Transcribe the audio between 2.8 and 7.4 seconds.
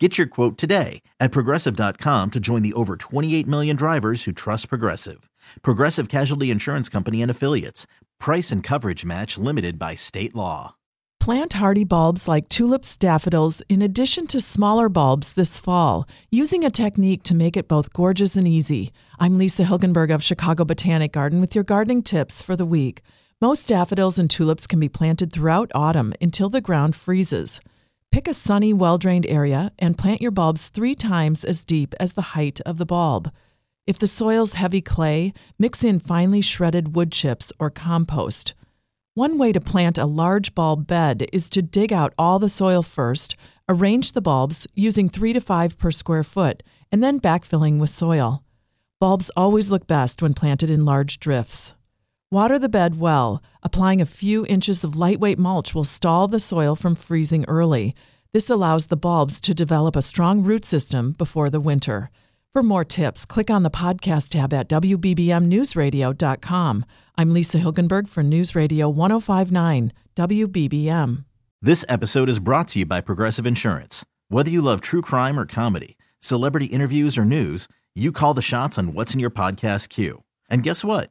28 million drivers who trust Progressive. Progressive Casualty Insurance Company and